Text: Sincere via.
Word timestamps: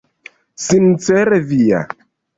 Sincere 0.67 1.39
via. 1.51 1.85